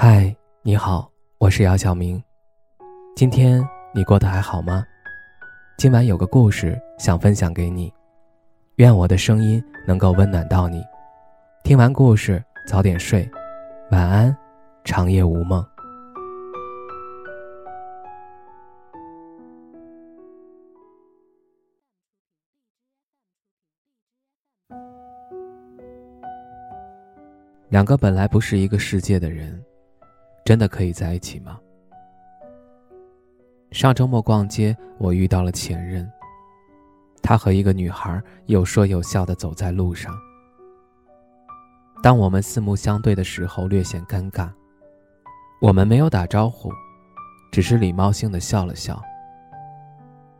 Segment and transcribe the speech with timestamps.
[0.00, 0.32] 嗨，
[0.62, 2.22] 你好，我是姚晓明。
[3.16, 3.60] 今天
[3.92, 4.86] 你过得还好吗？
[5.76, 7.92] 今晚有个故事想分享给你，
[8.76, 10.84] 愿我的声音能够温暖到你。
[11.64, 13.28] 听完故事早点睡，
[13.90, 14.36] 晚安，
[14.84, 15.66] 长夜无梦。
[27.68, 29.60] 两个本来不是一个世界的人。
[30.48, 31.60] 真的可以在一起吗？
[33.70, 36.10] 上周末逛街，我遇到了前任。
[37.22, 40.18] 他和一个女孩有说有笑的走在路上。
[42.02, 44.48] 当我们四目相对的时候，略显尴尬。
[45.60, 46.72] 我们没有打招呼，
[47.52, 48.98] 只是礼貌性的笑了笑。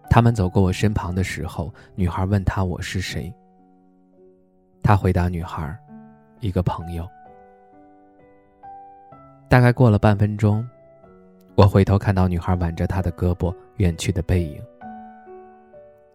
[0.09, 3.31] 他们走过我身旁的时候，女孩问他我是谁。
[4.83, 5.79] 他回答女孩
[6.41, 7.06] ：“一个朋友。”
[9.49, 10.67] 大概过了半分钟，
[11.55, 14.63] 我回头看到女孩挽着他的胳膊远去的背影，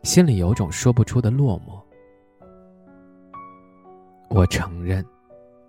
[0.04, 1.82] 心里有种说不出的落寞。
[4.30, 5.04] 我承认，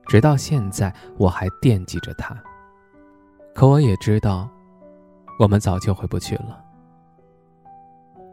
[0.06, 2.36] 直到现在我还惦记着他。
[3.54, 4.46] 可我也知道，
[5.38, 6.62] 我们早就回不去了。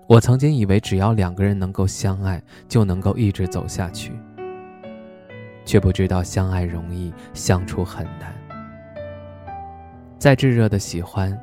[0.07, 4.11] 我曾经以为只要两个人能够相爱，就能够一直走下去，
[5.63, 8.40] 却不知道相爱容易，相处很难。
[10.21, 11.35] 再炙热的喜欢，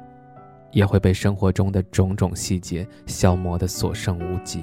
[0.70, 4.62] 也会被生活中的种种细节消磨的所剩无几。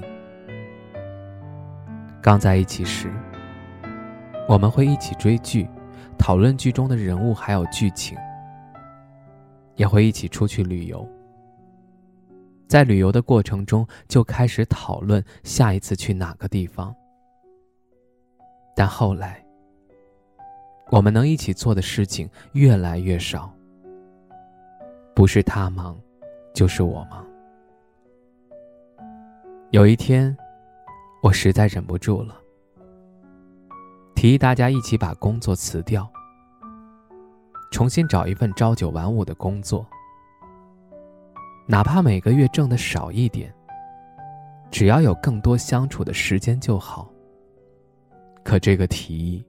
[2.22, 3.12] 刚在一起时，
[4.48, 5.68] 我们会一起追剧，
[6.16, 8.16] 讨论剧中的人物还有剧情，
[9.74, 11.06] 也会一起出去旅游。
[12.66, 16.96] 在旅游的过程中，就开始讨论下一次去哪个地方。
[18.74, 19.44] 但后来，
[20.90, 23.52] 我们能一起做的事情越来越少。
[25.16, 25.98] 不是他忙，
[26.52, 27.26] 就是我忙。
[29.70, 30.36] 有一天，
[31.22, 32.36] 我实在忍不住了，
[34.14, 36.06] 提议大家一起把工作辞掉，
[37.72, 39.86] 重新找一份朝九晚五的工作，
[41.66, 43.50] 哪怕每个月挣的少一点，
[44.70, 47.10] 只要有更多相处的时间就好。
[48.44, 49.42] 可这个提议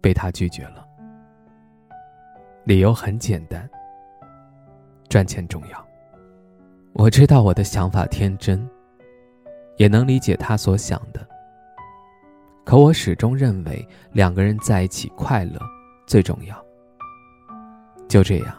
[0.00, 0.82] 被他拒绝了，
[2.64, 3.68] 理由很简单。
[5.10, 5.86] 赚钱重要。
[6.92, 8.66] 我知道我的想法天真，
[9.76, 11.20] 也能理解他所想的。
[12.64, 15.60] 可我始终认为两个人在一起快乐
[16.06, 16.64] 最重要。
[18.08, 18.54] 就这样，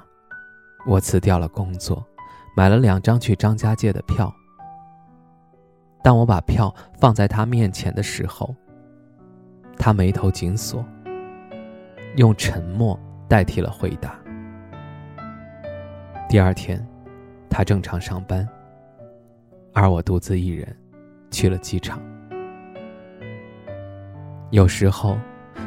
[0.86, 2.06] 我辞掉了工作，
[2.56, 4.34] 买了两张去张家界的票。
[6.04, 8.54] 当我把票放在他面前的时候，
[9.78, 10.84] 他眉头紧锁，
[12.18, 14.21] 用沉默代替了回答。
[16.32, 16.82] 第二天，
[17.50, 18.48] 他正常上班，
[19.74, 20.74] 而我独自一人
[21.30, 22.02] 去了机场。
[24.50, 25.18] 有时候，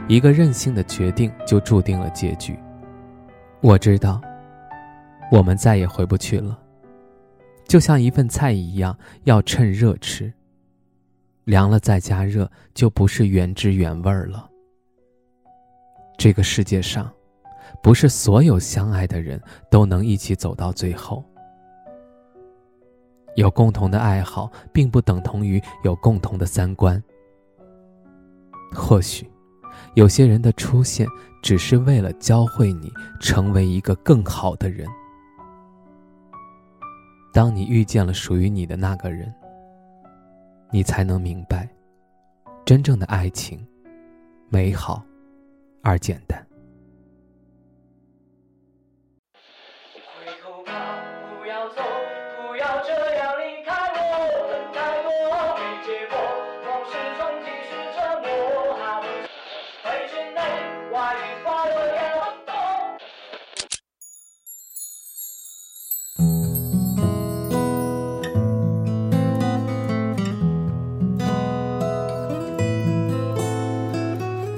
[0.09, 2.59] 一个任性的决定就注定了结局。
[3.61, 4.23] 我知道，
[5.31, 6.59] 我们再也回不去了。
[7.69, 10.33] 就像一份菜一样，要趁热吃，
[11.45, 14.49] 凉了再加热，就不是原汁原味了。
[16.17, 17.13] 这个世界上。
[17.85, 19.39] 不是所有相爱的人
[19.71, 21.23] 都能一起走到最后。
[23.37, 27.01] 有共同的爱好，并不等同于有共同的三观。
[28.75, 29.31] 或许，
[29.97, 31.07] 有些人的出现
[31.43, 32.91] 只是为了教会你
[33.21, 34.89] 成为一个更好的人。
[37.35, 39.31] 当你遇见了属于你的那个人，
[40.71, 41.69] 你才能明白，
[42.65, 43.63] 真正的爱情，
[44.49, 45.05] 美好
[45.83, 46.43] 而简单。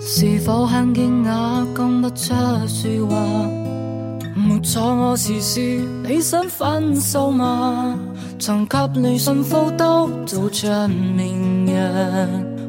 [0.08, 2.32] 是否很惊讶，讲不出
[2.68, 3.16] 说话？
[4.36, 5.60] 没错，我是说
[6.04, 7.98] 你想分手吗？
[8.38, 12.28] 曾给你幸福都做着名人，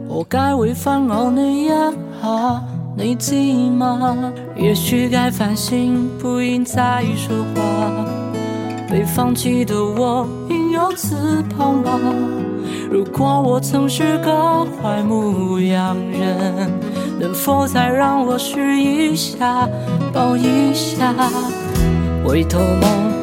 [0.09, 2.63] 何解会分我你一下？
[2.97, 3.35] 你知
[3.69, 4.17] 吗？
[4.55, 8.07] 也许该反省，不应再说话。
[8.89, 11.13] 被放弃的我，应有翅
[11.55, 11.99] 膀吧？
[12.89, 16.71] 如果我曾是个坏牧羊人。
[17.19, 19.67] 能否再让我试一下，
[20.13, 21.13] 抱一下？
[22.23, 22.81] 回头望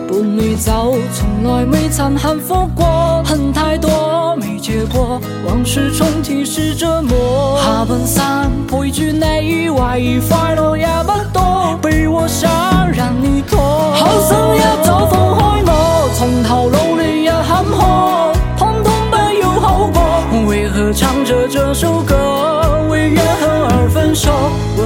[0.08, 7.58] 伴你走，从来未曾幸福过，恨太多没结果，往事重提是折磨。
[7.62, 12.50] 下半生陪住你，怀疑快乐也不多，被我想
[12.92, 13.60] 让你拖。
[13.60, 20.02] 好心一早放开我，从头努力也坎坷，通通不要好过，
[20.48, 22.13] 为何唱着这首歌，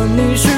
[0.07, 0.58] 你是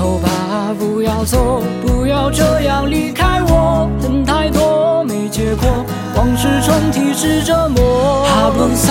[0.00, 0.30] 头吧，
[0.78, 3.86] 不要走，不要这样离开我。
[4.00, 5.68] 恨太多没结果，
[6.16, 8.24] 往事重提是折磨。
[8.24, 8.88] 下半生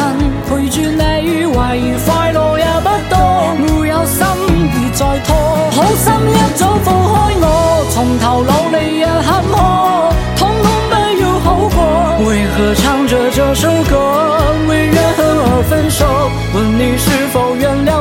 [0.47, 3.17] 陪住你，怀疑快乐也不多。
[3.57, 4.23] 没有心
[4.69, 5.33] 别再拖，
[5.73, 11.77] 好心一早放开我，从头努力也坎坷，通通不要好过。
[12.29, 13.97] 为何唱着这首歌，
[14.69, 16.05] 为怨恨而分手？
[16.53, 17.98] 问你是否原谅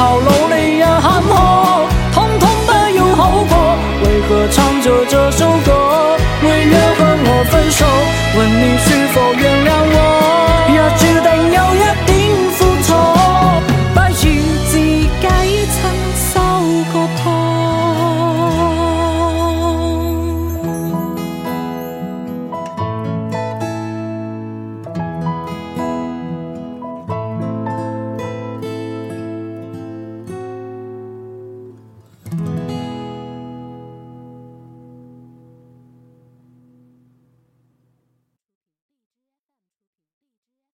[0.00, 0.29] 好了。